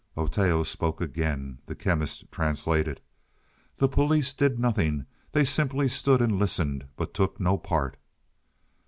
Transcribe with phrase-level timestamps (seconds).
[0.17, 1.59] Oteo spoke again.
[1.67, 3.01] The Chemist translated.
[3.77, 5.05] "The police did nothing.
[5.31, 7.97] They simply stood and listened, but took no part."